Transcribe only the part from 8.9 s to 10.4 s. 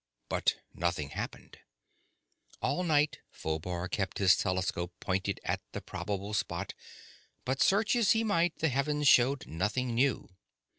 showed nothing new.